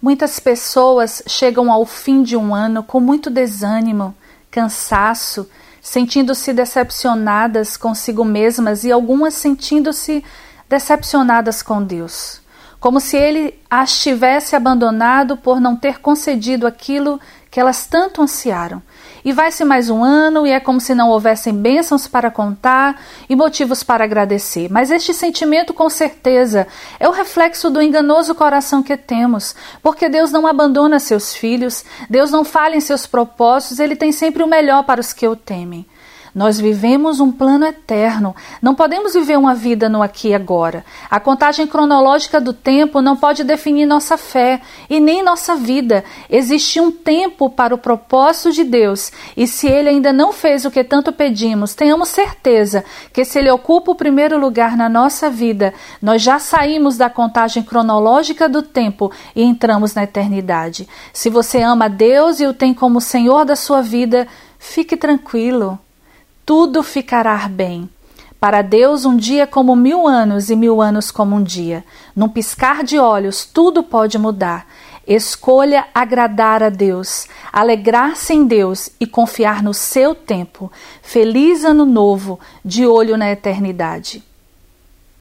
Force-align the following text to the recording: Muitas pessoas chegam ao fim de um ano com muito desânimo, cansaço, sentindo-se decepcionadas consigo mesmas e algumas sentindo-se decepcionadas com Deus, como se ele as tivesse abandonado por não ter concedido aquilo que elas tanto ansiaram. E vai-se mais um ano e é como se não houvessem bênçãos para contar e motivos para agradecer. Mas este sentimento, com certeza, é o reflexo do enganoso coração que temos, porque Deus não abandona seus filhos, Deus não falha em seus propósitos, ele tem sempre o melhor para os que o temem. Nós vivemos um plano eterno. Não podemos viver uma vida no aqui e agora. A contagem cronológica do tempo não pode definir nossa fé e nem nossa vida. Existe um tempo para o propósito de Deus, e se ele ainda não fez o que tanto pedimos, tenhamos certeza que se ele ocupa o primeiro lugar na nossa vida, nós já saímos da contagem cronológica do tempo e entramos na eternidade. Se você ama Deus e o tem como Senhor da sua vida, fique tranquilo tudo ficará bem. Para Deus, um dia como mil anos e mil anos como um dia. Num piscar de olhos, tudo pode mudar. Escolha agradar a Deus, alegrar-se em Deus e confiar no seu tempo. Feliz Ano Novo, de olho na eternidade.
Muitas 0.00 0.38
pessoas 0.38 1.22
chegam 1.26 1.72
ao 1.72 1.86
fim 1.86 2.22
de 2.22 2.36
um 2.36 2.54
ano 2.54 2.82
com 2.82 3.00
muito 3.00 3.30
desânimo, 3.30 4.14
cansaço, 4.50 5.48
sentindo-se 5.80 6.52
decepcionadas 6.52 7.76
consigo 7.76 8.24
mesmas 8.24 8.84
e 8.84 8.92
algumas 8.92 9.34
sentindo-se 9.34 10.22
decepcionadas 10.68 11.62
com 11.62 11.82
Deus, 11.82 12.40
como 12.80 13.00
se 13.00 13.16
ele 13.16 13.54
as 13.70 13.98
tivesse 14.00 14.56
abandonado 14.56 15.36
por 15.36 15.60
não 15.60 15.76
ter 15.76 16.00
concedido 16.00 16.66
aquilo 16.66 17.20
que 17.50 17.60
elas 17.60 17.86
tanto 17.86 18.22
ansiaram. 18.22 18.82
E 19.24 19.32
vai-se 19.32 19.64
mais 19.64 19.90
um 19.90 20.04
ano 20.04 20.46
e 20.46 20.50
é 20.50 20.60
como 20.60 20.80
se 20.80 20.94
não 20.94 21.08
houvessem 21.08 21.52
bênçãos 21.52 22.06
para 22.06 22.30
contar 22.30 23.02
e 23.28 23.34
motivos 23.34 23.82
para 23.82 24.04
agradecer. 24.04 24.68
Mas 24.70 24.90
este 24.90 25.12
sentimento, 25.12 25.74
com 25.74 25.90
certeza, 25.90 26.66
é 27.00 27.08
o 27.08 27.12
reflexo 27.12 27.68
do 27.68 27.82
enganoso 27.82 28.34
coração 28.34 28.82
que 28.82 28.96
temos, 28.96 29.56
porque 29.82 30.08
Deus 30.08 30.30
não 30.30 30.46
abandona 30.46 31.00
seus 31.00 31.34
filhos, 31.34 31.84
Deus 32.08 32.30
não 32.30 32.44
falha 32.44 32.76
em 32.76 32.80
seus 32.80 33.06
propósitos, 33.06 33.80
ele 33.80 33.96
tem 33.96 34.12
sempre 34.12 34.42
o 34.42 34.46
melhor 34.46 34.84
para 34.84 35.00
os 35.00 35.12
que 35.12 35.26
o 35.26 35.34
temem. 35.34 35.84
Nós 36.36 36.60
vivemos 36.60 37.18
um 37.18 37.32
plano 37.32 37.64
eterno. 37.64 38.36
Não 38.60 38.74
podemos 38.74 39.14
viver 39.14 39.38
uma 39.38 39.54
vida 39.54 39.88
no 39.88 40.02
aqui 40.02 40.28
e 40.28 40.34
agora. 40.34 40.84
A 41.10 41.18
contagem 41.18 41.66
cronológica 41.66 42.38
do 42.38 42.52
tempo 42.52 43.00
não 43.00 43.16
pode 43.16 43.42
definir 43.42 43.86
nossa 43.86 44.18
fé 44.18 44.60
e 44.90 45.00
nem 45.00 45.22
nossa 45.22 45.56
vida. 45.56 46.04
Existe 46.28 46.78
um 46.78 46.92
tempo 46.92 47.48
para 47.48 47.74
o 47.74 47.78
propósito 47.78 48.52
de 48.52 48.64
Deus, 48.64 49.10
e 49.34 49.46
se 49.46 49.66
ele 49.66 49.88
ainda 49.88 50.12
não 50.12 50.30
fez 50.30 50.66
o 50.66 50.70
que 50.70 50.84
tanto 50.84 51.10
pedimos, 51.10 51.74
tenhamos 51.74 52.10
certeza 52.10 52.84
que 53.14 53.24
se 53.24 53.38
ele 53.38 53.50
ocupa 53.50 53.92
o 53.92 53.96
primeiro 53.96 54.38
lugar 54.38 54.76
na 54.76 54.90
nossa 54.90 55.30
vida, 55.30 55.72
nós 56.02 56.20
já 56.20 56.38
saímos 56.38 56.98
da 56.98 57.08
contagem 57.08 57.62
cronológica 57.62 58.46
do 58.46 58.60
tempo 58.60 59.10
e 59.34 59.42
entramos 59.42 59.94
na 59.94 60.04
eternidade. 60.04 60.86
Se 61.14 61.30
você 61.30 61.62
ama 61.62 61.88
Deus 61.88 62.40
e 62.40 62.46
o 62.46 62.52
tem 62.52 62.74
como 62.74 63.00
Senhor 63.00 63.46
da 63.46 63.56
sua 63.56 63.80
vida, 63.80 64.28
fique 64.58 64.98
tranquilo 64.98 65.78
tudo 66.46 66.84
ficará 66.84 67.48
bem. 67.48 67.90
Para 68.38 68.62
Deus, 68.62 69.04
um 69.04 69.16
dia 69.16 69.48
como 69.48 69.74
mil 69.74 70.06
anos 70.06 70.48
e 70.48 70.54
mil 70.54 70.80
anos 70.80 71.10
como 71.10 71.34
um 71.34 71.42
dia. 71.42 71.84
Num 72.14 72.28
piscar 72.28 72.84
de 72.84 73.00
olhos, 73.00 73.44
tudo 73.44 73.82
pode 73.82 74.16
mudar. 74.16 74.64
Escolha 75.04 75.86
agradar 75.92 76.62
a 76.62 76.68
Deus, 76.68 77.26
alegrar-se 77.52 78.32
em 78.32 78.46
Deus 78.46 78.90
e 79.00 79.06
confiar 79.06 79.60
no 79.60 79.74
seu 79.74 80.14
tempo. 80.14 80.70
Feliz 81.02 81.64
Ano 81.64 81.84
Novo, 81.84 82.38
de 82.64 82.86
olho 82.86 83.16
na 83.16 83.30
eternidade. 83.30 84.22